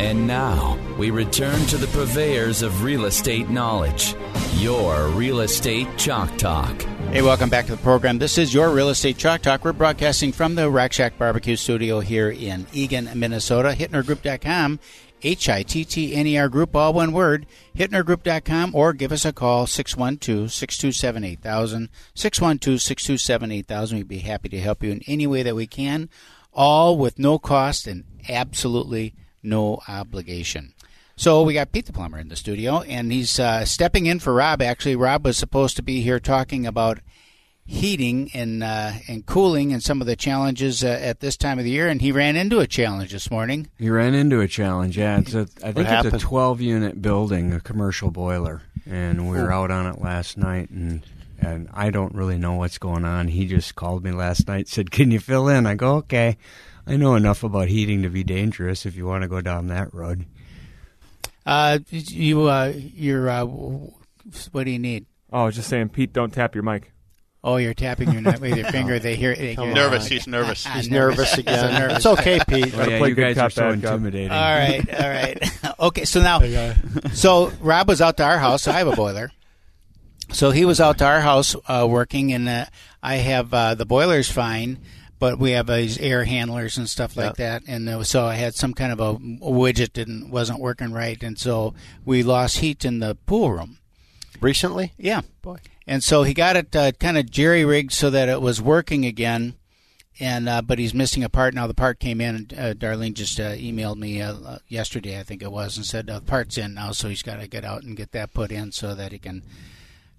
And 0.00 0.26
now 0.26 0.78
we 0.98 1.10
return 1.10 1.66
to 1.66 1.76
the 1.76 1.86
purveyors 1.88 2.62
of 2.62 2.82
real 2.82 3.04
estate 3.04 3.50
knowledge. 3.50 4.14
Your 4.54 5.08
Real 5.08 5.40
Estate 5.40 5.88
Chalk 5.98 6.34
Talk. 6.38 6.80
Hey, 7.12 7.20
welcome 7.20 7.50
back 7.50 7.66
to 7.66 7.72
the 7.72 7.82
program. 7.82 8.18
This 8.18 8.38
is 8.38 8.54
your 8.54 8.70
Real 8.70 8.88
Estate 8.88 9.18
Chalk 9.18 9.42
Talk. 9.42 9.62
We're 9.62 9.74
broadcasting 9.74 10.32
from 10.32 10.54
the 10.54 10.70
Rack 10.70 10.94
Shack 10.94 11.18
Barbecue 11.18 11.54
Studio 11.54 12.00
here 12.00 12.30
in 12.30 12.66
Eagan, 12.72 13.10
Minnesota. 13.14 13.76
HittnerGroup.com, 13.78 14.80
H 15.22 15.50
I 15.50 15.62
T 15.62 15.84
T 15.84 16.14
N 16.14 16.26
E 16.26 16.38
R 16.38 16.48
Group, 16.48 16.74
all 16.74 16.94
one 16.94 17.12
word. 17.12 17.44
HittnerGroup.com, 17.76 18.74
or 18.74 18.94
give 18.94 19.12
us 19.12 19.26
a 19.26 19.34
call, 19.34 19.66
612 19.66 20.50
627 20.50 21.24
8000. 21.24 21.90
612 22.14 22.80
627 22.80 23.52
8000. 23.52 23.98
We'd 23.98 24.08
be 24.08 24.18
happy 24.20 24.48
to 24.48 24.60
help 24.60 24.82
you 24.82 24.92
in 24.92 25.02
any 25.06 25.26
way 25.26 25.42
that 25.42 25.54
we 25.54 25.66
can, 25.66 26.08
all 26.54 26.96
with 26.96 27.18
no 27.18 27.38
cost 27.38 27.86
and 27.86 28.04
absolutely 28.30 29.14
no 29.42 29.80
obligation. 29.88 30.74
So 31.16 31.42
we 31.42 31.52
got 31.52 31.70
Pete 31.70 31.84
the 31.84 31.92
plumber 31.92 32.18
in 32.18 32.28
the 32.28 32.36
studio, 32.36 32.80
and 32.80 33.12
he's 33.12 33.38
uh, 33.38 33.66
stepping 33.66 34.06
in 34.06 34.20
for 34.20 34.32
Rob. 34.32 34.62
Actually, 34.62 34.96
Rob 34.96 35.24
was 35.24 35.36
supposed 35.36 35.76
to 35.76 35.82
be 35.82 36.00
here 36.00 36.18
talking 36.18 36.66
about 36.66 37.00
heating 37.66 38.30
and 38.34 38.64
uh, 38.64 38.92
and 39.06 39.26
cooling 39.26 39.72
and 39.72 39.82
some 39.82 40.00
of 40.00 40.06
the 40.06 40.16
challenges 40.16 40.82
uh, 40.82 40.88
at 40.88 41.20
this 41.20 41.36
time 41.36 41.58
of 41.58 41.64
the 41.64 41.70
year, 41.70 41.88
and 41.88 42.00
he 42.00 42.10
ran 42.10 42.36
into 42.36 42.58
a 42.60 42.66
challenge 42.66 43.12
this 43.12 43.30
morning. 43.30 43.68
He 43.78 43.90
ran 43.90 44.14
into 44.14 44.40
a 44.40 44.48
challenge. 44.48 44.96
Yeah, 44.96 45.18
it's 45.18 45.34
a, 45.34 45.46
I 45.62 45.72
think 45.72 45.88
it's 45.90 46.14
a 46.14 46.18
12 46.18 46.60
unit 46.60 47.02
building, 47.02 47.52
a 47.52 47.60
commercial 47.60 48.10
boiler, 48.10 48.62
and 48.86 49.30
we 49.30 49.36
were 49.36 49.52
out 49.52 49.70
on 49.70 49.86
it 49.86 50.00
last 50.00 50.36
night, 50.36 50.70
and 50.70 51.04
and 51.38 51.68
I 51.72 51.90
don't 51.90 52.14
really 52.14 52.38
know 52.38 52.54
what's 52.54 52.78
going 52.78 53.04
on. 53.04 53.28
He 53.28 53.46
just 53.46 53.74
called 53.76 54.04
me 54.04 54.10
last 54.10 54.48
night, 54.48 54.68
said, 54.68 54.90
"Can 54.90 55.10
you 55.10 55.20
fill 55.20 55.48
in?" 55.48 55.66
I 55.66 55.74
go, 55.74 55.96
"Okay." 55.96 56.38
I 56.86 56.96
know 56.96 57.14
enough 57.14 57.42
about 57.44 57.68
heating 57.68 58.02
to 58.02 58.08
be 58.10 58.24
dangerous 58.24 58.86
if 58.86 58.96
you 58.96 59.06
want 59.06 59.22
to 59.22 59.28
go 59.28 59.40
down 59.40 59.68
that 59.68 59.92
road. 59.94 60.26
Uh, 61.46 61.78
you 61.90 62.42
uh, 62.48 62.72
you're 62.76 63.28
uh, 63.28 63.44
what 63.44 64.64
do 64.64 64.70
you 64.70 64.78
need? 64.78 65.06
Oh, 65.32 65.42
I 65.42 65.44
was 65.46 65.56
just 65.56 65.68
saying, 65.68 65.90
Pete, 65.90 66.12
don't 66.12 66.32
tap 66.32 66.54
your 66.54 66.64
mic. 66.64 66.92
Oh, 67.42 67.56
you're 67.56 67.72
tapping 67.72 68.12
your 68.12 68.22
with 68.38 68.56
your 68.56 68.66
finger. 68.70 68.98
They 68.98 69.16
hear. 69.16 69.34
They 69.34 69.54
hear 69.54 69.72
Nervous, 69.72 70.06
he's 70.06 70.26
nervous. 70.26 70.66
Ah, 70.66 70.72
He's 70.74 70.90
nervous. 70.90 71.18
nervous 71.18 71.38
again. 71.38 71.70
He's 71.70 71.78
nervous. 71.78 71.96
It's 71.98 72.06
okay, 72.06 72.40
Pete. 72.46 72.74
Oh, 72.76 72.88
yeah, 72.88 73.04
you 73.06 73.14
guys 73.14 73.36
cop, 73.36 73.46
are 73.46 73.50
so 73.50 73.70
intimidating. 73.70 74.30
All 74.30 74.36
right, 74.38 74.94
all 74.94 75.08
right. 75.08 75.80
okay, 75.80 76.04
so 76.04 76.20
now, 76.20 76.40
so 77.14 77.50
Rob 77.60 77.88
was 77.88 78.02
out 78.02 78.18
to 78.18 78.24
our 78.24 78.38
house. 78.38 78.68
I 78.68 78.72
have 78.72 78.88
a 78.88 78.96
boiler. 78.96 79.32
So 80.32 80.50
he 80.50 80.64
was 80.64 80.80
out 80.80 80.98
to 80.98 81.06
our 81.06 81.20
house 81.20 81.56
uh, 81.66 81.86
working, 81.90 82.32
and 82.32 82.48
uh, 82.48 82.66
I 83.02 83.16
have 83.16 83.52
uh, 83.54 83.74
the 83.74 83.86
boiler's 83.86 84.30
fine, 84.30 84.78
but 85.20 85.38
we 85.38 85.52
have 85.52 85.66
these 85.66 85.98
air 85.98 86.24
handlers 86.24 86.78
and 86.78 86.88
stuff 86.88 87.14
like 87.16 87.36
that. 87.36 87.62
And 87.68 87.88
uh, 87.88 88.02
so 88.02 88.24
I 88.24 88.34
had 88.34 88.54
some 88.54 88.72
kind 88.72 88.90
of 88.90 88.98
a, 88.98 89.14
widget 89.14 89.92
didn't 89.92 90.30
wasn't 90.30 90.58
working 90.58 90.92
right, 90.92 91.22
and 91.22 91.38
so 91.38 91.74
we 92.04 92.24
lost 92.24 92.58
heat 92.58 92.84
in 92.84 92.98
the 92.98 93.14
pool 93.26 93.52
room. 93.52 93.78
Recently? 94.40 94.94
Yeah, 94.96 95.20
boy. 95.42 95.58
and 95.86 96.02
so 96.02 96.22
he 96.22 96.32
got 96.32 96.56
it 96.56 96.74
uh, 96.74 96.92
kind 96.92 97.18
of 97.18 97.30
jerry 97.30 97.62
rigged 97.62 97.92
so 97.92 98.08
that 98.08 98.30
it 98.30 98.40
was 98.40 98.60
working 98.60 99.04
again. 99.04 99.54
And 100.18 100.48
uh, 100.48 100.62
but 100.62 100.78
he's 100.78 100.94
missing 100.94 101.22
a 101.22 101.28
part 101.28 101.54
now. 101.54 101.66
The 101.66 101.74
part 101.74 101.98
came 101.98 102.20
in. 102.20 102.34
And, 102.34 102.54
uh, 102.54 102.74
Darlene 102.74 103.14
just 103.14 103.38
uh, 103.38 103.52
emailed 103.52 103.96
me 103.96 104.20
uh, 104.20 104.58
yesterday, 104.68 105.18
I 105.18 105.22
think 105.22 105.42
it 105.42 105.52
was, 105.52 105.76
and 105.76 105.84
said 105.86 106.06
the 106.06 106.20
part's 106.20 106.58
in 106.58 106.74
now. 106.74 106.92
So 106.92 107.08
he's 107.08 107.22
got 107.22 107.40
to 107.40 107.46
get 107.46 107.64
out 107.64 107.82
and 107.82 107.96
get 107.96 108.12
that 108.12 108.32
put 108.34 108.50
in 108.50 108.72
so 108.72 108.94
that 108.94 109.12
he 109.12 109.18
can. 109.18 109.42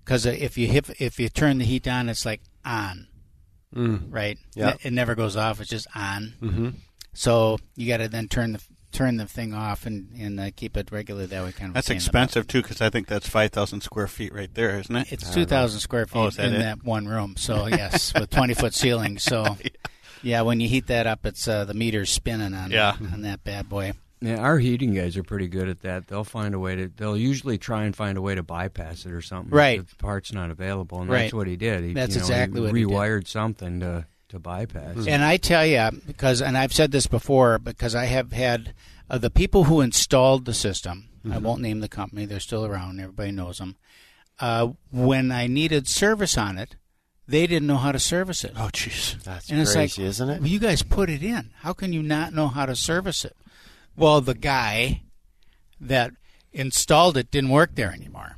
Because 0.03 0.25
if 0.25 0.57
you 0.57 0.67
hit, 0.67 0.89
if 0.99 1.19
you 1.19 1.29
turn 1.29 1.57
the 1.57 1.65
heat 1.65 1.87
on, 1.87 2.09
it's 2.09 2.25
like 2.25 2.41
on, 2.63 3.07
right? 3.73 4.37
Yeah. 4.55 4.71
It, 4.71 4.87
it 4.87 4.93
never 4.93 5.15
goes 5.15 5.35
off. 5.35 5.59
It's 5.61 5.69
just 5.69 5.87
on. 5.95 6.33
Mm-hmm. 6.41 6.69
So 7.13 7.57
you 7.75 7.87
got 7.87 7.97
to 7.97 8.07
then 8.07 8.27
turn 8.27 8.53
the 8.53 8.61
turn 8.93 9.15
the 9.17 9.25
thing 9.25 9.53
off 9.53 9.85
and 9.85 10.09
and 10.19 10.39
uh, 10.39 10.49
keep 10.55 10.75
it 10.77 10.91
regular. 10.91 11.25
That 11.25 11.43
way, 11.43 11.51
kind 11.51 11.69
of. 11.69 11.73
That's 11.75 11.87
stand 11.87 11.97
it 11.97 12.01
up. 12.03 12.05
expensive 12.07 12.47
too, 12.47 12.61
because 12.61 12.81
I 12.81 12.89
think 12.89 13.07
that's 13.07 13.27
five 13.27 13.51
thousand 13.51 13.81
square 13.81 14.07
feet 14.07 14.33
right 14.33 14.53
there, 14.53 14.79
isn't 14.79 14.95
it? 14.95 15.11
It's 15.11 15.33
two 15.33 15.45
thousand 15.45 15.79
square 15.81 16.05
feet 16.05 16.17
Oh, 16.19 16.29
that 16.29 16.45
in 16.45 16.53
it? 16.55 16.59
that 16.59 16.83
one 16.83 17.07
room. 17.07 17.35
So 17.37 17.67
yes, 17.69 18.13
with 18.13 18.29
twenty 18.29 18.53
foot 18.53 18.73
ceiling. 18.73 19.17
So 19.19 19.57
yeah, 20.23 20.41
when 20.41 20.59
you 20.59 20.67
heat 20.69 20.87
that 20.87 21.07
up, 21.07 21.25
it's 21.25 21.47
uh, 21.47 21.65
the 21.65 21.73
meter's 21.73 22.09
spinning 22.09 22.53
on 22.53 22.71
Yeah. 22.71 22.95
on 23.13 23.21
that 23.23 23.43
bad 23.43 23.67
boy. 23.69 23.93
Yeah, 24.23 24.37
our 24.37 24.59
heating 24.59 24.93
guys 24.93 25.17
are 25.17 25.23
pretty 25.23 25.47
good 25.47 25.67
at 25.67 25.81
that. 25.81 26.07
They'll 26.07 26.23
find 26.23 26.53
a 26.53 26.59
way 26.59 26.75
to. 26.75 26.87
They'll 26.87 27.17
usually 27.17 27.57
try 27.57 27.85
and 27.85 27.95
find 27.95 28.17
a 28.17 28.21
way 28.21 28.35
to 28.35 28.43
bypass 28.43 29.05
it 29.05 29.11
or 29.11 29.21
something. 29.21 29.49
Right. 29.51 29.79
If 29.79 29.89
the 29.89 29.95
part's 29.95 30.31
not 30.31 30.51
available, 30.51 31.01
and 31.01 31.09
Right. 31.09 31.21
that's 31.23 31.33
what 31.33 31.47
he 31.47 31.55
did. 31.55 31.83
He, 31.83 31.93
That's 31.93 32.13
you 32.13 32.19
know, 32.21 32.25
exactly 32.27 32.61
he 32.61 32.67
what 32.67 32.75
he 32.75 32.85
rewired 32.85 33.27
something 33.27 33.79
to 33.79 34.05
to 34.29 34.39
bypass. 34.39 35.07
And 35.07 35.23
I 35.23 35.37
tell 35.37 35.65
you, 35.65 35.89
because 36.05 36.41
and 36.41 36.55
I've 36.57 36.71
said 36.71 36.91
this 36.91 37.07
before, 37.07 37.57
because 37.57 37.95
I 37.95 38.05
have 38.05 38.31
had 38.31 38.73
uh, 39.09 39.17
the 39.17 39.31
people 39.31 39.63
who 39.65 39.81
installed 39.81 40.45
the 40.45 40.53
system. 40.53 41.07
I 41.29 41.37
won't 41.37 41.61
name 41.61 41.81
the 41.81 41.89
company; 41.89 42.25
they're 42.25 42.39
still 42.39 42.65
around. 42.65 42.99
Everybody 42.99 43.31
knows 43.31 43.57
them. 43.59 43.75
Uh, 44.39 44.69
when 44.91 45.31
I 45.31 45.45
needed 45.47 45.87
service 45.87 46.35
on 46.37 46.57
it, 46.57 46.75
they 47.27 47.45
didn't 47.47 47.67
know 47.67 47.77
how 47.77 47.91
to 47.91 47.99
service 47.99 48.43
it. 48.43 48.53
Oh, 48.55 48.69
jeez. 48.73 49.21
That's 49.23 49.49
And 49.49 49.59
it's 49.61 49.73
crazy, 49.73 50.01
like, 50.01 50.09
isn't 50.09 50.29
it? 50.29 50.39
Well, 50.41 50.49
you 50.49 50.59
guys 50.59 50.81
put 50.81 51.09
it 51.11 51.21
in. 51.21 51.51
How 51.57 51.73
can 51.73 51.93
you 51.93 52.01
not 52.01 52.33
know 52.33 52.47
how 52.47 52.65
to 52.65 52.75
service 52.75 53.23
it? 53.23 53.35
Well, 53.95 54.21
the 54.21 54.33
guy 54.35 55.01
that 55.79 56.11
installed 56.53 57.17
it 57.17 57.31
didn't 57.31 57.49
work 57.49 57.75
there 57.75 57.91
anymore, 57.91 58.35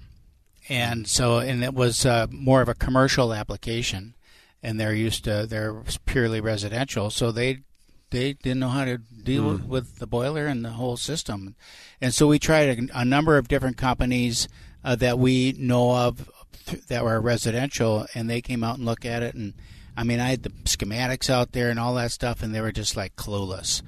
and 0.69 1.07
so 1.07 1.39
and 1.39 1.63
it 1.63 1.73
was 1.73 2.05
uh, 2.05 2.27
more 2.31 2.61
of 2.61 2.69
a 2.69 2.73
commercial 2.73 3.33
application, 3.33 4.15
and 4.61 4.79
they're 4.79 4.93
used 4.93 5.23
to 5.25 5.45
they're 5.47 5.83
purely 6.05 6.41
residential, 6.41 7.09
so 7.09 7.31
they 7.31 7.59
they 8.09 8.33
didn't 8.33 8.59
know 8.59 8.69
how 8.69 8.85
to 8.85 8.97
deal 8.97 9.57
Hmm. 9.57 9.67
with 9.67 9.97
the 9.99 10.07
boiler 10.07 10.45
and 10.47 10.63
the 10.63 10.71
whole 10.71 10.97
system, 10.97 11.55
and 12.01 12.13
so 12.13 12.27
we 12.27 12.39
tried 12.39 12.89
a, 12.91 12.99
a 13.01 13.05
number 13.05 13.37
of 13.37 13.47
different 13.47 13.77
companies 13.77 14.47
uh, 14.83 14.95
that 14.97 15.17
we 15.17 15.53
know 15.57 15.95
of 15.95 16.29
th- 16.65 16.85
that 16.87 17.03
were 17.03 17.19
residential, 17.21 18.05
and 18.13 18.29
they 18.29 18.41
came 18.41 18.63
out 18.63 18.77
and 18.77 18.85
looked 18.85 19.05
at 19.05 19.23
it, 19.23 19.33
and 19.35 19.53
I 19.97 20.03
mean 20.03 20.19
I 20.19 20.29
had 20.29 20.43
the 20.43 20.49
schematics 20.65 21.29
out 21.29 21.51
there 21.53 21.69
and 21.69 21.79
all 21.79 21.95
that 21.95 22.11
stuff, 22.11 22.43
and 22.43 22.53
they 22.53 22.61
were 22.61 22.71
just 22.71 22.95
like 22.97 23.15
clueless, 23.15 23.81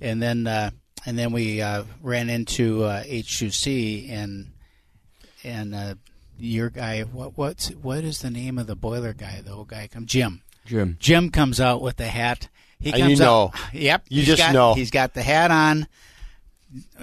and 0.00 0.22
then 0.22 0.46
uh, 0.46 0.70
and 1.06 1.18
then 1.18 1.32
we 1.32 1.60
uh, 1.60 1.84
ran 2.00 2.30
into 2.30 2.84
uh, 2.84 3.02
H2C 3.04 4.10
and 4.10 4.52
and 5.44 5.74
uh, 5.74 5.94
your 6.38 6.70
guy 6.70 7.02
what 7.02 7.36
what's 7.36 7.68
what 7.70 8.04
is 8.04 8.20
the 8.20 8.30
name 8.30 8.58
of 8.58 8.66
the 8.66 8.76
boiler 8.76 9.12
guy 9.12 9.40
the 9.44 9.52
old 9.52 9.68
guy 9.68 9.88
come 9.88 10.06
Jim 10.06 10.42
Jim. 10.64 10.96
Jim 11.00 11.30
comes 11.30 11.60
out 11.60 11.82
with 11.82 11.96
the 11.96 12.06
hat. 12.06 12.48
He 12.78 12.92
And 12.92 13.10
you 13.10 13.16
know. 13.16 13.50
out. 13.52 13.60
Yep. 13.74 14.04
You 14.08 14.22
just 14.22 14.38
got- 14.38 14.52
know. 14.52 14.74
He's 14.74 14.92
got 14.92 15.12
the 15.12 15.22
hat 15.22 15.50
on, 15.50 15.88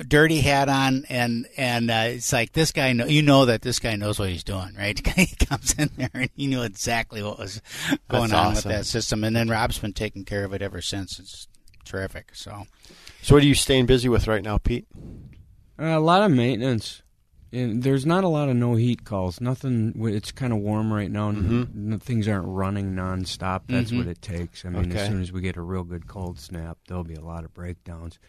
dirty 0.08 0.40
hat 0.40 0.70
on, 0.70 1.06
and 1.10 1.46
and 1.58 1.92
uh, 1.92 2.04
it's 2.08 2.32
like 2.34 2.54
this 2.54 2.72
guy. 2.72 2.94
Know, 2.94 3.06
you 3.06 3.22
know 3.22 3.46
that 3.46 3.62
this 3.62 3.80
guy 3.80 3.96
knows 3.98 4.18
what 4.18 4.30
he's 4.30 4.44
doing, 4.46 4.76
right? 4.78 5.06
he 5.16 5.28
comes 5.46 5.74
in 5.74 5.90
there 5.98 6.10
and 6.14 6.30
he 6.36 6.48
knew 6.48 6.64
exactly 6.64 7.22
what 7.22 7.38
was 7.38 7.62
going 8.10 8.30
That's 8.30 8.34
on 8.34 8.48
awesome. 8.54 8.70
with 8.70 8.78
that 8.78 8.86
system. 8.86 9.24
And 9.26 9.36
then 9.36 9.50
Rob's 9.50 9.78
been 9.80 9.94
taking 9.94 10.24
care 10.26 10.46
of 10.46 10.54
it 10.54 10.62
ever 10.62 10.82
since. 10.82 11.20
It's 11.20 11.48
terrific. 11.86 12.32
So 12.36 12.64
So, 13.22 13.36
what 13.36 13.44
are 13.44 13.48
you 13.48 13.54
staying 13.56 13.86
busy 13.86 14.10
with 14.10 14.28
right 14.28 14.44
now, 14.44 14.58
Pete? 14.58 14.88
Uh, 15.80 15.86
a 15.86 16.00
lot 16.00 16.24
of 16.24 16.32
maintenance. 16.32 17.04
And 17.52 17.82
there's 17.82 18.06
not 18.06 18.24
a 18.24 18.28
lot 18.28 18.48
of 18.50 18.56
no 18.56 18.76
heat 18.76 19.06
calls. 19.06 19.42
Nothing. 19.42 19.94
It's 20.08 20.32
kind 20.32 20.54
of 20.54 20.60
warm 20.60 20.94
right 20.94 21.10
now, 21.10 21.32
Mm-hmm. 21.32 21.96
things 21.96 22.28
aren't 22.28 22.46
running 22.48 22.94
nonstop. 22.94 23.62
That's 23.68 23.90
Mhm. 23.92 23.98
what 23.98 24.08
it 24.08 24.22
takes. 24.22 24.66
I 24.66 24.70
mean, 24.70 24.92
Okay. 24.92 25.00
as 25.00 25.08
soon 25.10 25.20
as 25.22 25.32
we 25.32 25.42
get 25.42 25.58
a 25.58 25.62
real 25.62 25.84
good 25.84 26.06
cold 26.08 26.38
snap, 26.40 26.78
there'll 26.88 27.04
be 27.04 27.16
a 27.16 27.22
lot 27.26 27.44
of 27.46 27.54
breakdowns. 27.56 28.20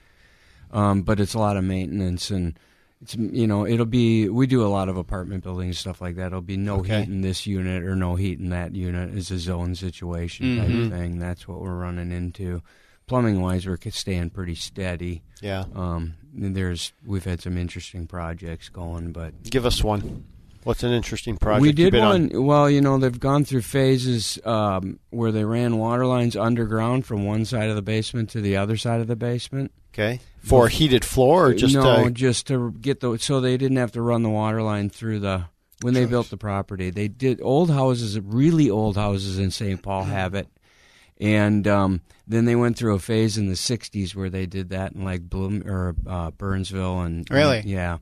Um, 0.71 1.03
but 1.03 1.21
it's 1.21 1.35
a 1.35 1.39
lot 1.39 1.59
of 1.59 1.65
maintenance, 1.65 2.31
and 2.31 2.59
it's 3.03 3.15
you 3.15 3.47
know 3.47 3.67
it'll 3.67 3.85
be. 3.85 4.29
We 4.31 4.47
do 4.47 4.65
a 4.65 4.69
lot 4.69 4.89
of 4.89 4.97
apartment 4.97 5.43
buildings 5.45 5.79
stuff 5.79 6.01
like 6.01 6.17
that. 6.17 6.29
It'll 6.29 6.41
be 6.41 6.57
no 6.57 6.77
Okay. 6.77 7.01
heat 7.01 7.09
in 7.11 7.21
this 7.21 7.47
unit 7.47 7.83
or 7.85 7.95
no 7.97 8.15
heat 8.15 8.39
in 8.39 8.49
that 8.51 8.75
unit. 8.75 9.15
It's 9.15 9.31
a 9.31 9.39
zone 9.39 9.75
situation 9.75 10.57
type 10.59 10.69
Mhm. 10.69 10.85
of 10.87 10.93
thing. 10.93 11.19
That's 11.19 11.47
what 11.47 11.61
we're 11.61 11.77
running 11.77 12.11
into. 12.13 12.63
Plumbing 13.11 13.41
wise, 13.41 13.67
we're 13.67 13.77
staying 13.91 14.31
pretty 14.31 14.55
steady. 14.55 15.25
Yeah. 15.41 15.65
Um, 15.75 16.15
there's 16.33 16.93
we've 17.05 17.25
had 17.25 17.43
some 17.43 17.59
interesting 17.59 18.07
projects 18.07 18.69
going, 18.69 19.11
but 19.11 19.51
Give 19.51 19.67
us 19.67 19.83
one. 19.83 20.25
What's 20.63 20.85
an 20.85 20.93
interesting 20.93 21.37
project? 21.37 21.63
we 21.63 21.73
did 21.73 21.93
one. 21.93 22.33
on? 22.33 22.45
Well, 22.47 22.71
you 22.71 22.81
know, 22.81 22.99
they've 22.99 23.19
gone 23.19 23.45
through 23.45 23.63
phases 23.63 24.39
um, 24.45 25.01
where 25.11 25.33
they 25.33 25.45
ran 25.45 25.79
water 25.79 26.07
lines 26.07 26.37
underground 26.37 27.05
from 27.05 27.27
one 27.27 27.45
side 27.45 27.69
of 27.69 27.75
the 27.75 27.83
basement 27.83 28.31
to 28.31 28.41
the 28.41 28.57
other 28.57 28.77
side 28.77 29.01
of 29.01 29.09
the 29.09 29.17
basement. 29.17 29.73
Okay, 29.93 30.21
for 30.39 30.67
a 30.67 30.71
heated 30.71 31.05
floor 31.05 31.47
or 31.49 31.55
just 31.55 31.75
no, 31.75 31.83
uh, 31.83 32.11
just 32.11 32.47
to 32.47 32.71
get 32.81 33.01
the 33.01 33.19
so 33.19 33.41
they 33.41 33.57
didn't 33.57 33.79
have 33.79 33.91
to 33.91 34.03
run 34.03 34.23
the 34.23 34.31
water 34.31 34.63
line 34.63 34.89
through 34.89 35.19
the 35.19 35.47
when 35.83 35.95
they 35.95 36.05
built 36.05 36.31
the 36.31 36.37
property. 36.37 36.91
They 36.91 37.09
did 37.09 37.41
old 37.43 37.73
houses, 37.73 38.21
really 38.21 38.71
old 38.71 38.97
houses 38.97 39.37
in 39.37 39.51
St. 39.51 39.83
Paul 39.83 40.05
have 40.05 40.37
it, 40.37 40.47
and 41.21 41.67
um, 41.69 42.01
then 42.27 42.45
they 42.47 42.57
went 42.57 42.77
through 42.79 42.95
a 42.95 42.99
phase 42.99 43.37
in 43.39 43.49
the 43.49 43.55
'60s 43.55 44.15
where 44.15 44.31
they 44.31 44.47
did 44.47 44.71
that 44.71 44.93
in 44.93 45.05
like 45.05 45.23
Bloom 45.29 45.63
or 45.67 45.95
uh, 46.07 46.31
Burnsville 46.33 47.01
and 47.01 47.29
Really? 47.31 47.59
and- 47.59 47.69
yeah. 47.69 47.99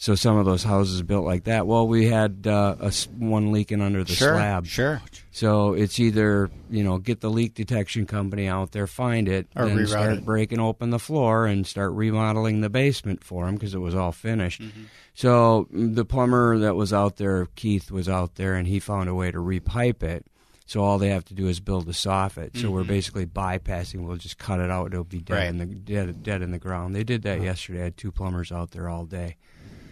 So 0.00 0.14
some 0.14 0.36
of 0.36 0.46
those 0.46 0.62
houses 0.62 1.02
built 1.02 1.24
like 1.24 1.42
that. 1.44 1.66
Well, 1.66 1.88
we 1.88 2.06
had 2.06 2.46
uh, 2.46 2.76
a 2.78 2.92
one 3.18 3.50
leaking 3.50 3.80
under 3.80 4.04
the 4.04 4.12
sure, 4.12 4.34
slab. 4.34 4.64
sure. 4.64 5.02
So 5.32 5.72
it's 5.72 5.98
either 5.98 6.50
you 6.70 6.84
know 6.84 6.98
get 6.98 7.20
the 7.20 7.28
leak 7.30 7.54
detection 7.54 8.06
company 8.06 8.46
out 8.46 8.70
there, 8.70 8.86
find 8.86 9.28
it, 9.28 9.48
Or 9.56 9.66
then 9.66 9.84
start 9.88 10.12
it. 10.18 10.24
breaking 10.24 10.60
open 10.60 10.90
the 10.90 11.00
floor 11.00 11.46
and 11.46 11.66
start 11.66 11.94
remodeling 11.94 12.60
the 12.60 12.70
basement 12.70 13.24
for 13.24 13.46
them 13.46 13.56
because 13.56 13.74
it 13.74 13.78
was 13.80 13.96
all 13.96 14.12
finished. 14.12 14.62
Mm-hmm. 14.62 14.82
So 15.14 15.66
mm, 15.74 15.96
the 15.96 16.04
plumber 16.04 16.58
that 16.58 16.76
was 16.76 16.92
out 16.92 17.16
there, 17.16 17.46
Keith, 17.56 17.90
was 17.90 18.08
out 18.08 18.36
there 18.36 18.54
and 18.54 18.68
he 18.68 18.78
found 18.78 19.08
a 19.08 19.16
way 19.16 19.32
to 19.32 19.38
repipe 19.38 20.04
it. 20.04 20.24
So 20.68 20.82
all 20.82 20.98
they 20.98 21.08
have 21.08 21.24
to 21.24 21.34
do 21.34 21.48
is 21.48 21.60
build 21.60 21.88
a 21.88 21.92
soffit. 21.92 22.54
So 22.60 22.70
we're 22.70 22.84
basically 22.84 23.24
bypassing. 23.24 24.04
We'll 24.06 24.18
just 24.18 24.36
cut 24.36 24.60
it 24.60 24.70
out. 24.70 24.92
It'll 24.92 25.02
be 25.02 25.18
dead 25.20 25.34
Mm-hmm. 25.34 25.40
Right. 25.40 25.48
in 25.48 25.56
the 25.58 25.64
dead, 25.64 26.22
dead 26.22 26.42
in 26.42 26.50
the 26.50 26.58
ground. 26.58 26.94
They 26.94 27.04
did 27.04 27.22
that 27.22 27.40
yesterday. 27.40 27.80
I 27.80 27.84
had 27.84 27.96
two 27.96 28.12
plumbers 28.12 28.52
out 28.52 28.72
there 28.72 28.86
all 28.86 29.06
day. 29.06 29.36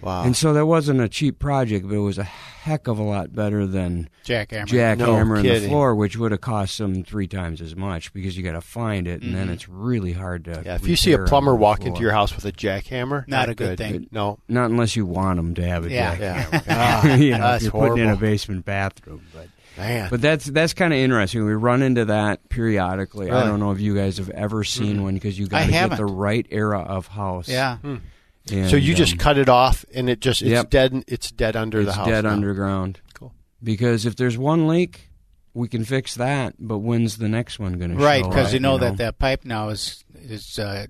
Wow. 0.02 0.22
And 0.24 0.36
so 0.36 0.52
that 0.54 0.66
wasn't 0.66 1.00
a 1.00 1.08
cheap 1.08 1.38
project, 1.38 1.86
but 1.88 1.94
it 1.94 1.98
was 2.00 2.18
a 2.18 2.24
heck 2.24 2.88
of 2.88 2.98
a 2.98 3.02
lot 3.02 3.32
better 3.34 3.64
than 3.66 4.08
Jackhammer. 4.24 4.66
jackhammer 4.66 5.38
in 5.38 5.44
the 5.62 5.68
floor, 5.68 5.94
which 5.94 6.16
would 6.16 6.32
have 6.32 6.40
cost 6.40 6.78
them 6.78 7.04
three 7.04 7.28
times 7.28 7.60
as 7.60 7.76
much 7.76 8.12
because 8.12 8.36
you 8.36 8.42
got 8.42 8.52
to 8.52 8.60
find 8.60 9.06
it, 9.06 9.22
and 9.22 9.30
Mm-hmm. 9.30 9.34
then 9.34 9.48
it's 9.50 9.68
really 9.68 10.12
hard 10.12 10.44
to. 10.46 10.62
yeah, 10.64 10.74
if 10.74 10.86
you 10.88 10.96
see 10.96 11.12
a 11.12 11.18
plumber 11.24 11.52
on 11.52 11.60
walk 11.60 11.78
floor. 11.78 11.88
into 11.88 12.00
your 12.00 12.12
house 12.12 12.34
with 12.34 12.44
a 12.44 12.52
jackhammer, 12.52 13.26
Not 13.28 13.48
a 13.48 13.54
good 13.54 13.78
thing. 13.78 14.08
No, 14.10 14.38
not 14.48 14.70
unless 14.70 14.96
you 14.96 15.06
want 15.06 15.36
them 15.36 15.54
to 15.54 15.62
have 15.62 15.84
a 15.86 15.90
Yeah. 15.90 16.16
jackhammer. 16.16 16.66
yeah, 16.66 17.00
ah, 17.04 17.14
you 17.14 17.30
know, 17.32 17.38
That's 17.38 17.64
if 17.66 17.72
you're 17.72 17.88
putting 17.88 18.04
in 18.04 18.10
a 18.10 18.16
basement 18.16 18.64
bathroom, 18.64 19.22
but 19.32 19.48
man. 19.76 20.08
but 20.10 20.20
that's 20.20 20.46
that's 20.46 20.74
kind 20.74 20.92
of 20.92 20.98
interesting. 20.98 21.44
We 21.44 21.54
run 21.54 21.82
into 21.82 22.06
that 22.06 22.48
periodically. 22.48 23.30
I 23.30 23.44
don't 23.44 23.60
know 23.60 23.70
if 23.72 23.80
you 23.80 23.94
guys 23.94 24.18
have 24.18 24.30
ever 24.30 24.64
seen 24.64 24.94
mm-hmm. 24.96 25.02
one 25.04 25.14
because 25.14 25.38
you 25.38 25.46
got 25.46 25.66
to 25.66 25.70
get 25.70 25.96
the 25.96 26.04
right 26.06 26.46
era 26.50 26.80
of 26.80 27.06
house. 27.06 27.48
Yeah. 27.48 27.76
Hmm. 27.78 27.96
And, 28.50 28.70
so 28.70 28.76
you 28.76 28.94
just 28.94 29.12
um, 29.12 29.18
cut 29.18 29.38
it 29.38 29.48
off, 29.48 29.84
and 29.94 30.08
it 30.08 30.20
just 30.20 30.40
it's 30.42 30.50
Yep. 30.50 30.70
dead. 30.70 31.04
It's 31.08 31.30
dead 31.30 31.56
under 31.56 31.80
it's 31.80 31.88
the 31.88 31.92
house. 31.94 32.06
dead 32.06 32.24
now. 32.24 32.30
underground. 32.30 33.00
Cool. 33.14 33.34
Because 33.62 34.06
if 34.06 34.16
there's 34.16 34.38
one 34.38 34.68
leak, 34.68 35.10
we 35.54 35.66
can 35.68 35.84
fix 35.84 36.14
that. 36.14 36.54
But 36.58 36.78
when's 36.78 37.16
the 37.18 37.28
next 37.28 37.58
one 37.58 37.74
going 37.78 37.90
to 37.90 37.96
Right, 37.96 38.22
show 38.22 38.28
because 38.28 38.48
up, 38.48 38.52
you 38.54 38.60
know 38.60 38.78
that 38.78 38.98
that 38.98 39.18
pipe 39.18 39.44
now 39.44 39.70
is 39.70 40.04
is 40.14 40.58
uh, 40.58 40.86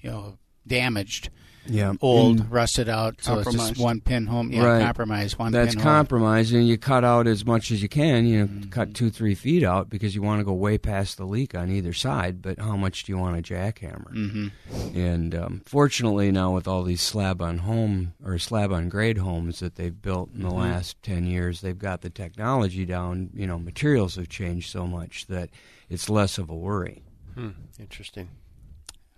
you 0.00 0.10
know 0.10 0.38
damaged, 0.66 1.30
yeah 1.66 1.94
old, 2.00 2.40
And 2.40 2.50
rusted 2.50 2.88
out. 2.88 3.22
So 3.22 3.38
it's 3.38 3.52
just 3.52 3.78
one 3.78 4.00
pinhole. 4.00 4.46
Yeah, 4.46 4.64
Right. 4.64 4.82
compromised. 4.82 5.38
One 5.38 5.52
that's 5.52 5.74
pinhole. 5.74 5.90
compromised, 5.92 6.52
and 6.54 6.66
you 6.66 6.76
cut 6.78 7.04
out 7.04 7.26
as 7.26 7.44
much 7.46 7.70
as 7.70 7.82
you 7.82 7.88
can. 7.88 8.26
You 8.26 8.38
know, 8.40 8.46
Mm-hmm. 8.46 8.70
cut 8.70 8.94
two, 8.94 9.10
three 9.10 9.34
feet 9.34 9.62
out 9.64 9.88
because 9.90 10.14
you 10.14 10.22
want 10.22 10.40
to 10.40 10.44
go 10.44 10.52
way 10.52 10.78
past 10.78 11.16
the 11.18 11.24
leak 11.24 11.54
on 11.54 11.70
either 11.70 11.92
side. 11.92 12.42
But 12.42 12.58
how 12.58 12.76
much 12.76 13.04
do 13.04 13.12
you 13.12 13.18
want 13.18 13.38
a 13.38 13.42
jackhammer? 13.42 14.10
hmm 14.12 14.48
And 14.94 15.34
um, 15.34 15.62
fortunately, 15.64 16.30
now 16.32 16.52
with 16.54 16.66
all 16.68 16.82
these 16.82 17.00
slab 17.02 17.40
on 17.40 17.58
home 17.58 18.14
or 18.24 18.38
slab 18.38 18.72
on 18.72 18.88
grade 18.88 19.18
homes 19.18 19.60
that 19.60 19.76
they've 19.76 20.00
built 20.02 20.30
in 20.34 20.42
the 20.42 20.48
Mm-hmm. 20.48 20.58
last 20.58 21.02
ten 21.02 21.26
years, 21.26 21.60
they've 21.60 21.78
got 21.78 22.00
the 22.02 22.10
technology 22.10 22.84
down. 22.84 23.30
You 23.34 23.46
know, 23.46 23.58
materials 23.58 24.16
have 24.16 24.28
changed 24.28 24.70
so 24.70 24.86
much 24.86 25.26
that 25.28 25.50
it's 25.88 26.08
less 26.10 26.38
of 26.38 26.50
a 26.50 26.54
worry. 26.56 27.02
Hmm, 27.34 27.50
interesting. 27.78 28.28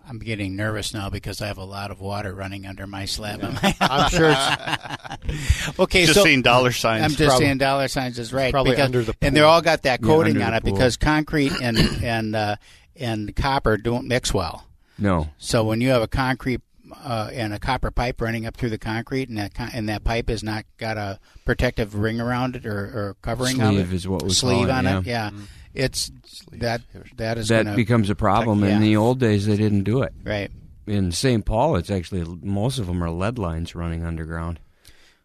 I'm 0.08 0.18
getting 0.18 0.54
nervous 0.56 0.92
now 0.92 1.08
because 1.10 1.40
I 1.40 1.46
have 1.46 1.56
a 1.58 1.64
lot 1.64 1.90
of 1.90 2.00
water 2.00 2.34
running 2.34 2.66
under 2.66 2.86
my 2.86 3.04
slab. 3.06 3.42
on 3.42 3.54
my 3.54 3.74
I'm 3.80 4.10
sure 4.10 4.34
it's 4.36 5.78
okay, 5.78 6.02
Just 6.04 6.14
so 6.18 6.24
seeing 6.24 6.42
dollar 6.42 6.72
signs. 6.72 7.02
I'm 7.04 7.10
just 7.10 7.24
probably- 7.28 7.46
saying 7.46 7.58
dollar 7.58 7.88
signs 7.88 8.18
is 8.18 8.32
right. 8.32 8.52
probably 8.52 8.72
because- 8.72 8.84
under 8.84 9.02
the 9.02 9.14
and 9.22 9.34
they 9.34 9.40
pool. 9.40 9.48
all 9.48 9.62
got 9.62 9.82
that 9.82 10.02
coating 10.02 10.34
under 10.36 10.46
on 10.46 10.54
it 10.54 10.62
pool. 10.64 10.72
because 10.72 10.96
concrete 10.96 11.52
and 11.62 11.78
and 12.02 12.36
uh, 12.36 12.56
and 12.96 13.34
copper 13.34 13.76
don't 13.76 14.06
mix 14.06 14.32
well. 14.34 14.66
No, 14.98 15.28
So 15.38 15.64
when 15.64 15.80
you 15.80 15.88
have 15.88 16.02
a 16.02 16.06
concrete 16.08 16.60
uh, 17.02 17.28
and 17.32 17.52
a 17.52 17.58
copper 17.58 17.90
pipe 17.90 18.20
running 18.20 18.46
up 18.46 18.56
through 18.56 18.70
the 18.70 18.78
concrete, 18.78 19.28
and 19.28 19.38
that 19.38 19.52
con- 19.52 19.70
and 19.74 19.88
that 19.88 20.04
pipe 20.04 20.28
has 20.28 20.44
not 20.44 20.64
got 20.78 20.96
a 20.96 21.18
protective 21.44 21.96
ring 21.96 22.20
around 22.20 22.54
it 22.54 22.64
or, 22.64 22.78
or 22.78 23.16
covering 23.20 23.60
on 23.60 23.72
sleeve 23.74 23.92
it, 23.92 23.96
is 23.96 24.06
what 24.06 24.22
we 24.22 24.30
sleeve 24.30 24.68
call 24.68 24.76
on 24.76 24.86
it. 24.86 24.98
it, 24.98 25.06
yeah, 25.06 25.30
it's 25.74 26.10
that 26.52 26.82
that 27.16 27.38
is 27.38 27.48
that 27.48 27.64
gonna, 27.64 27.76
becomes 27.76 28.10
a 28.10 28.14
problem. 28.14 28.62
Yeah. 28.64 28.76
In 28.76 28.80
the 28.80 28.96
old 28.96 29.20
days, 29.20 29.46
they 29.46 29.56
didn't 29.56 29.84
do 29.84 30.02
it. 30.02 30.12
right. 30.24 30.50
In 30.86 31.12
St. 31.12 31.44
Paul, 31.46 31.76
it's 31.76 31.90
actually 31.90 32.24
most 32.42 32.78
of 32.78 32.86
them 32.86 33.02
are 33.02 33.10
lead 33.10 33.38
lines 33.38 33.74
running 33.74 34.04
underground. 34.04 34.60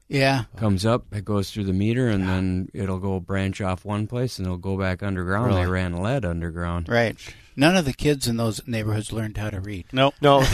Yeah, 0.07 0.46
Comes 0.57 0.86
up, 0.88 1.06
it 1.13 1.24
goes 1.24 1.51
through 1.51 1.66
the 1.66 1.74
meter, 1.74 2.07
and 2.07 2.28
then 2.28 2.69
it'll 2.74 2.98
go 2.98 3.19
branch 3.19 3.62
off 3.62 3.86
one 3.86 4.07
place, 4.07 4.40
and 4.40 4.48
it'll 4.48 4.57
go 4.57 4.75
back 4.75 5.04
underground. 5.04 5.54
They 5.54 5.68
ran 5.68 6.01
lead 6.01 6.25
underground. 6.25 6.90
right. 6.90 7.16
None 7.56 7.75
of 7.75 7.84
the 7.86 7.94
kids 7.94 8.25
in 8.28 8.38
those 8.38 8.66
neighborhoods 8.66 9.12
learned 9.12 9.38
how 9.38 9.50
to 9.50 9.60
read. 9.60 9.86
Nope. 9.92 10.16
no. 10.22 10.44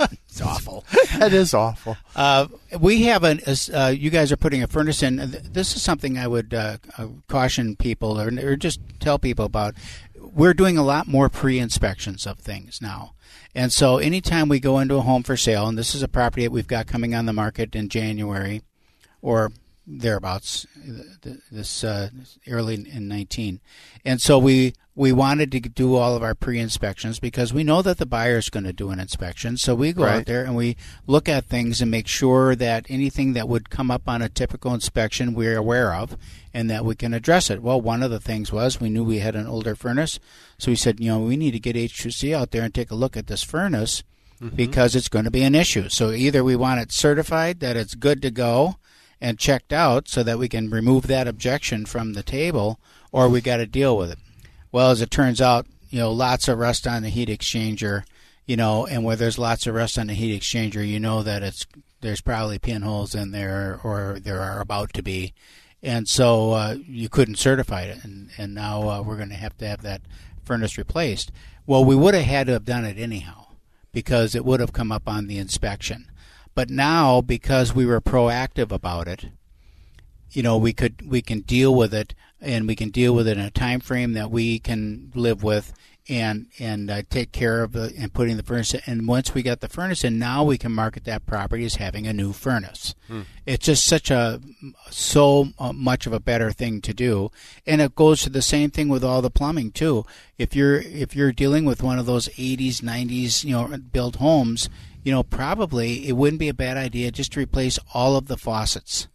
It's 0.00 0.40
awful. 0.40 0.84
that 1.18 1.32
is 1.32 1.54
awful. 1.54 1.96
Uh, 2.14 2.48
we 2.78 3.04
have 3.04 3.24
an. 3.24 3.40
Uh, 3.72 3.88
you 3.96 4.10
guys 4.10 4.32
are 4.32 4.36
putting 4.36 4.62
a 4.62 4.66
furnace 4.66 5.02
in. 5.02 5.16
This 5.16 5.76
is 5.76 5.82
something 5.82 6.18
I 6.18 6.26
would 6.26 6.54
uh, 6.54 6.78
uh, 6.96 7.08
caution 7.28 7.76
people, 7.76 8.20
or, 8.20 8.28
or 8.42 8.56
just 8.56 8.80
tell 9.00 9.18
people 9.18 9.44
about. 9.44 9.74
We're 10.16 10.54
doing 10.54 10.78
a 10.78 10.82
lot 10.82 11.08
more 11.08 11.28
pre-inspections 11.28 12.26
of 12.26 12.38
things 12.38 12.80
now, 12.80 13.14
and 13.54 13.72
so 13.72 13.98
anytime 13.98 14.48
we 14.48 14.60
go 14.60 14.78
into 14.78 14.96
a 14.96 15.00
home 15.02 15.22
for 15.22 15.36
sale, 15.36 15.66
and 15.66 15.76
this 15.76 15.94
is 15.94 16.02
a 16.02 16.08
property 16.08 16.42
that 16.42 16.52
we've 16.52 16.66
got 16.66 16.86
coming 16.86 17.14
on 17.14 17.26
the 17.26 17.32
market 17.32 17.74
in 17.74 17.88
January, 17.88 18.62
or 19.20 19.52
thereabouts, 19.86 20.66
this 21.50 21.84
uh, 21.84 22.10
early 22.48 22.74
in 22.74 23.08
19, 23.08 23.60
and 24.04 24.20
so 24.20 24.38
we 24.38 24.74
we 24.94 25.10
wanted 25.10 25.50
to 25.52 25.60
do 25.60 25.96
all 25.96 26.14
of 26.14 26.22
our 26.22 26.34
pre-inspections 26.34 27.18
because 27.18 27.52
we 27.52 27.64
know 27.64 27.80
that 27.80 27.96
the 27.96 28.04
buyer 28.04 28.36
is 28.36 28.50
going 28.50 28.64
to 28.64 28.74
do 28.74 28.90
an 28.90 29.00
inspection. 29.00 29.56
So 29.56 29.74
we 29.74 29.94
go 29.94 30.04
out 30.04 30.26
there 30.26 30.44
and 30.44 30.54
we 30.54 30.76
look 31.06 31.30
at 31.30 31.46
things 31.46 31.80
and 31.80 31.90
make 31.90 32.06
sure 32.06 32.54
that 32.56 32.84
anything 32.90 33.32
that 33.32 33.48
would 33.48 33.70
come 33.70 33.90
up 33.90 34.06
on 34.06 34.20
a 34.20 34.28
typical 34.28 34.74
inspection 34.74 35.32
we're 35.32 35.56
aware 35.56 35.94
of 35.94 36.18
and 36.52 36.68
that 36.68 36.84
we 36.84 36.94
can 36.94 37.14
address 37.14 37.48
it. 37.48 37.62
Well, 37.62 37.80
one 37.80 38.02
of 38.02 38.10
the 38.10 38.20
things 38.20 38.52
was 38.52 38.82
we 38.82 38.90
knew 38.90 39.02
we 39.02 39.20
had 39.20 39.34
an 39.34 39.46
older 39.46 39.74
furnace, 39.74 40.20
so 40.58 40.70
we 40.70 40.76
said, 40.76 41.00
you 41.00 41.08
know, 41.08 41.20
we 41.20 41.38
need 41.38 41.52
to 41.52 41.60
get 41.60 41.74
H2C 41.74 42.34
out 42.34 42.50
there 42.50 42.62
and 42.62 42.74
take 42.74 42.90
a 42.90 42.94
look 42.94 43.16
at 43.16 43.28
this 43.28 43.42
furnace 43.42 44.02
because 44.56 44.96
it's 44.96 45.08
going 45.08 45.24
to 45.24 45.30
be 45.30 45.44
an 45.44 45.54
issue. 45.54 45.88
So 45.88 46.10
either 46.10 46.42
we 46.42 46.56
want 46.56 46.80
it 46.80 46.92
certified 46.92 47.60
that 47.60 47.76
it's 47.76 47.94
good 47.94 48.20
to 48.22 48.30
go 48.30 48.76
and 49.22 49.38
checked 49.38 49.72
out 49.72 50.08
so 50.08 50.24
that 50.24 50.38
we 50.38 50.48
can 50.48 50.68
remove 50.68 51.06
that 51.06 51.28
objection 51.28 51.86
from 51.86 52.12
the 52.12 52.24
table 52.24 52.80
or 53.12 53.28
we 53.28 53.40
got 53.40 53.58
to 53.58 53.66
deal 53.66 53.96
with 53.96 54.10
it. 54.10 54.18
Well, 54.72 54.90
as 54.90 55.00
it 55.00 55.12
turns 55.12 55.40
out, 55.40 55.64
you 55.90 56.00
know, 56.00 56.10
lots 56.10 56.48
of 56.48 56.58
rust 56.58 56.88
on 56.88 57.02
the 57.02 57.08
heat 57.08 57.28
exchanger, 57.28 58.02
you 58.46 58.56
know, 58.56 58.84
and 58.84 59.04
where 59.04 59.14
there's 59.14 59.38
lots 59.38 59.68
of 59.68 59.74
rust 59.74 59.96
on 59.96 60.08
the 60.08 60.14
heat 60.14 60.38
exchanger, 60.38 60.86
you 60.86 60.98
know 60.98 61.22
that 61.22 61.44
it's 61.44 61.64
there's 62.00 62.20
probably 62.20 62.58
pinholes 62.58 63.14
in 63.14 63.30
there 63.30 63.78
or 63.84 64.18
there 64.20 64.40
are 64.40 64.60
about 64.60 64.92
to 64.94 65.02
be. 65.02 65.32
And 65.84 66.08
so 66.08 66.52
uh, 66.52 66.76
you 66.88 67.08
couldn't 67.08 67.38
certify 67.38 67.82
it, 67.82 68.02
and, 68.04 68.30
and 68.36 68.54
now 68.54 68.88
uh, 68.88 69.02
we're 69.02 69.16
going 69.16 69.28
to 69.28 69.34
have 69.36 69.56
to 69.58 69.68
have 69.68 69.82
that 69.82 70.02
furnace 70.44 70.76
replaced. 70.76 71.30
Well, 71.64 71.84
we 71.84 71.94
would 71.94 72.14
have 72.14 72.24
had 72.24 72.48
to 72.48 72.54
have 72.54 72.64
done 72.64 72.84
it 72.84 72.98
anyhow 72.98 73.46
because 73.92 74.34
it 74.34 74.44
would 74.44 74.58
have 74.58 74.72
come 74.72 74.90
up 74.90 75.06
on 75.06 75.28
the 75.28 75.38
inspection. 75.38 76.10
But 76.54 76.70
now, 76.70 77.20
because 77.20 77.74
we 77.74 77.86
were 77.86 78.00
proactive 78.00 78.70
about 78.70 79.08
it, 79.08 79.26
you 80.30 80.42
know, 80.42 80.56
we 80.56 80.72
could 80.72 81.08
we 81.08 81.22
can 81.22 81.40
deal 81.40 81.74
with 81.74 81.94
it, 81.94 82.14
and 82.40 82.66
we 82.66 82.74
can 82.74 82.90
deal 82.90 83.14
with 83.14 83.28
it 83.28 83.36
in 83.36 83.44
a 83.44 83.50
time 83.50 83.80
frame 83.80 84.12
that 84.12 84.30
we 84.30 84.58
can 84.58 85.12
live 85.14 85.42
with, 85.42 85.72
and 86.08 86.46
and 86.58 86.90
uh, 86.90 87.02
take 87.08 87.32
care 87.32 87.62
of 87.62 87.72
the 87.72 87.92
and 87.98 88.12
putting 88.12 88.36
the 88.36 88.42
furnace. 88.42 88.74
In. 88.74 88.80
And 88.86 89.08
once 89.08 89.34
we 89.34 89.42
got 89.42 89.60
the 89.60 89.68
furnace 89.68 90.04
in, 90.04 90.18
now 90.18 90.42
we 90.42 90.58
can 90.58 90.72
market 90.72 91.04
that 91.04 91.26
property 91.26 91.64
as 91.64 91.76
having 91.76 92.06
a 92.06 92.12
new 92.12 92.32
furnace. 92.32 92.94
It's 93.44 93.66
just 93.66 93.86
such 93.86 94.10
a 94.10 94.40
so 94.90 95.48
uh, 95.58 95.72
much 95.72 96.06
of 96.06 96.12
a 96.12 96.20
better 96.20 96.50
thing 96.50 96.80
to 96.82 96.94
do, 96.94 97.30
and 97.66 97.80
it 97.80 97.94
goes 97.94 98.22
to 98.22 98.30
the 98.30 98.42
same 98.42 98.70
thing 98.70 98.88
with 98.88 99.04
all 99.04 99.20
the 99.20 99.30
plumbing 99.30 99.70
too. 99.72 100.04
If 100.38 100.56
you're 100.56 100.80
if 100.80 101.14
you're 101.14 101.32
dealing 101.32 101.64
with 101.66 101.82
one 101.82 101.98
of 101.98 102.06
those 102.06 102.28
80s, 102.30 102.80
90s, 102.80 103.44
you 103.44 103.52
know, 103.52 103.76
built 103.92 104.16
homes, 104.16 104.70
you 105.02 105.12
know, 105.12 105.22
probably 105.22 106.08
it 106.08 106.12
wouldn't 106.12 106.40
be 106.40 106.48
a 106.48 106.54
bad 106.54 106.76
idea 106.76 107.10
just 107.10 107.32
to 107.32 107.40
replace 107.40 107.78
all 107.94 108.16
of 108.16 108.26
the 108.26 108.36
faucets 108.36 109.08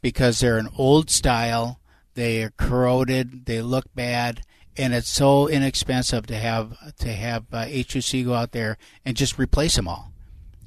because 0.00 0.40
they're 0.40 0.58
an 0.58 0.68
old 0.76 1.10
style, 1.10 1.80
they 2.14 2.42
are 2.42 2.52
corroded, 2.56 3.46
they 3.46 3.60
look 3.62 3.86
bad, 3.94 4.42
and 4.76 4.94
it's 4.94 5.10
so 5.10 5.48
inexpensive 5.48 6.26
to 6.26 6.36
have 6.36 6.76
to 6.96 7.12
have 7.12 7.44
uh, 7.52 7.64
H2C 7.64 8.24
go 8.24 8.34
out 8.34 8.52
there 8.52 8.76
and 9.04 9.16
just 9.16 9.38
replace 9.38 9.76
them 9.76 9.88
all. 9.88 10.12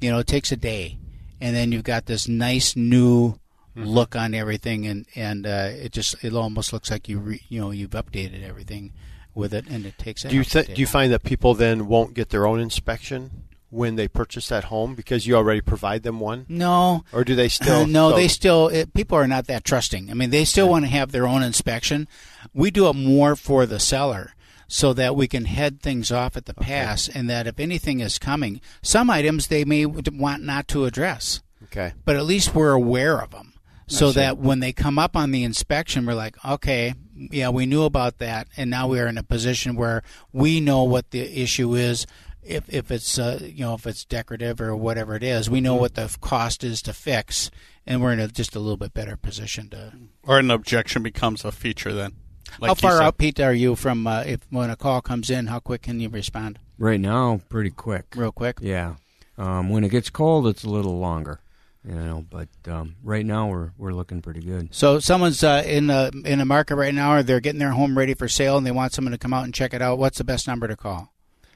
You 0.00 0.10
know, 0.10 0.18
it 0.18 0.26
takes 0.26 0.52
a 0.52 0.56
day, 0.56 0.98
and 1.40 1.54
then 1.54 1.72
you've 1.72 1.84
got 1.84 2.06
this 2.06 2.28
nice 2.28 2.76
new 2.76 3.38
Mm-hmm. 3.78 3.86
look 3.90 4.16
on 4.16 4.34
everything, 4.34 4.86
and 4.86 5.06
and 5.14 5.46
uh, 5.46 5.68
it 5.70 5.92
just 5.92 6.24
it 6.24 6.34
almost 6.34 6.72
looks 6.72 6.90
like 6.90 7.08
you 7.08 7.20
re, 7.20 7.42
you 7.48 7.60
know 7.60 7.70
you've 7.70 7.90
updated 7.90 8.42
everything 8.42 8.92
with 9.34 9.54
it, 9.54 9.66
and 9.68 9.86
it 9.86 9.96
takes. 9.98 10.24
Do 10.24 10.34
you 10.34 10.42
th- 10.42 10.74
do 10.74 10.80
you 10.80 10.86
find 10.86 11.12
that 11.12 11.22
people 11.22 11.54
then 11.54 11.86
won't 11.86 12.14
get 12.14 12.30
their 12.30 12.44
own 12.44 12.58
inspection 12.58 13.44
when 13.70 13.96
they 13.96 14.08
purchase 14.08 14.48
that 14.48 14.64
home 14.64 14.94
because 14.94 15.26
you 15.26 15.34
already 15.36 15.60
provide 15.60 16.02
them 16.02 16.20
one, 16.20 16.46
No, 16.48 17.04
or 17.12 17.22
do 17.24 17.34
they 17.34 17.48
still? 17.48 17.82
Uh, 17.82 17.86
no, 17.86 18.10
so- 18.10 18.16
they 18.16 18.28
still. 18.28 18.68
It, 18.68 18.94
people 18.94 19.18
are 19.18 19.26
not 19.28 19.46
that 19.46 19.64
trusting. 19.64 20.10
I 20.10 20.14
mean, 20.14 20.30
they 20.30 20.44
still 20.44 20.68
want 20.68 20.84
to 20.86 20.90
have 20.90 21.12
their 21.12 21.26
own 21.26 21.42
inspection. 21.42 22.08
We 22.54 22.70
do 22.70 22.88
it 22.88 22.94
more 22.94 23.36
for 23.36 23.66
the 23.66 23.78
seller, 23.78 24.32
so 24.68 24.92
that 24.94 25.16
we 25.16 25.28
can 25.28 25.44
head 25.46 25.80
things 25.82 26.10
off 26.10 26.36
at 26.36 26.46
the 26.46 26.54
pass, 26.54 27.08
and 27.08 27.28
that 27.28 27.46
if 27.46 27.58
anything 27.60 28.00
is 28.00 28.18
coming, 28.18 28.60
some 28.82 29.10
items 29.10 29.46
they 29.48 29.64
may 29.64 29.84
want 29.86 30.42
not 30.42 30.68
to 30.68 30.84
address, 30.84 31.42
Okay. 31.64 31.92
but 32.04 32.16
at 32.16 32.24
least 32.26 32.54
we're 32.54 32.72
aware 32.72 33.18
of 33.20 33.30
them, 33.30 33.52
so 33.86 34.12
that 34.12 34.36
when 34.38 34.60
they 34.60 34.72
come 34.72 34.98
up 34.98 35.16
on 35.16 35.30
the 35.30 35.42
inspection, 35.44 36.04
we're 36.06 36.14
like, 36.14 36.36
okay, 36.44 36.94
yeah, 37.16 37.48
we 37.48 37.64
knew 37.66 37.82
about 37.82 38.18
that, 38.18 38.46
and 38.56 38.70
now 38.70 38.86
we 38.88 39.00
are 39.00 39.06
in 39.08 39.18
a 39.18 39.22
position 39.22 39.74
where 39.74 40.02
we 40.32 40.60
know 40.60 40.82
what 40.84 41.10
the 41.10 41.20
issue 41.42 41.74
is. 41.74 42.06
If, 42.48 42.72
if 42.72 42.90
it's 42.90 43.18
uh, 43.18 43.38
you 43.42 43.64
know 43.64 43.74
if 43.74 43.86
it's 43.86 44.04
decorative 44.04 44.60
or 44.60 44.74
whatever 44.74 45.14
it 45.14 45.22
is, 45.22 45.50
we 45.50 45.60
know 45.60 45.74
what 45.74 45.94
the 45.94 46.16
cost 46.20 46.64
is 46.64 46.80
to 46.82 46.92
fix, 46.92 47.50
and 47.86 48.02
we're 48.02 48.12
in 48.12 48.20
a, 48.20 48.28
just 48.28 48.56
a 48.56 48.60
little 48.60 48.76
bit 48.76 48.94
better 48.94 49.16
position 49.16 49.68
to. 49.70 49.92
Or 50.22 50.38
an 50.38 50.50
objection 50.50 51.02
becomes 51.02 51.44
a 51.44 51.52
feature 51.52 51.92
then. 51.92 52.14
Like 52.60 52.70
how 52.70 52.74
far 52.74 52.92
said. 52.92 53.02
out, 53.02 53.18
Pete, 53.18 53.40
are 53.40 53.52
you 53.52 53.76
from 53.76 54.06
uh, 54.06 54.22
if 54.26 54.40
when 54.50 54.70
a 54.70 54.76
call 54.76 55.00
comes 55.00 55.30
in? 55.30 55.46
How 55.46 55.60
quick 55.60 55.82
can 55.82 56.00
you 56.00 56.08
respond? 56.08 56.58
Right 56.78 57.00
now, 57.00 57.40
pretty 57.48 57.70
quick. 57.70 58.06
Real 58.16 58.32
quick. 58.32 58.58
Yeah. 58.62 58.96
Um, 59.36 59.68
when 59.68 59.84
it 59.84 59.90
gets 59.90 60.10
cold, 60.10 60.46
it's 60.46 60.64
a 60.64 60.70
little 60.70 60.98
longer. 60.98 61.40
You 61.86 61.94
know, 61.94 62.26
but 62.28 62.48
um, 62.66 62.96
right 63.02 63.24
now 63.24 63.48
we're 63.48 63.70
we're 63.78 63.92
looking 63.92 64.20
pretty 64.20 64.40
good. 64.40 64.74
So 64.74 64.98
someone's 64.98 65.44
uh, 65.44 65.62
in 65.64 65.86
the 65.86 66.10
in 66.24 66.38
the 66.38 66.44
market 66.44 66.76
right 66.76 66.94
now, 66.94 67.14
or 67.14 67.22
they're 67.22 67.40
getting 67.40 67.60
their 67.60 67.70
home 67.70 67.96
ready 67.96 68.14
for 68.14 68.28
sale, 68.28 68.58
and 68.58 68.66
they 68.66 68.72
want 68.72 68.92
someone 68.92 69.12
to 69.12 69.18
come 69.18 69.32
out 69.32 69.44
and 69.44 69.54
check 69.54 69.72
it 69.72 69.80
out. 69.80 69.98
What's 69.98 70.18
the 70.18 70.24
best 70.24 70.46
number 70.48 70.66
to 70.66 70.76
call? 70.76 71.12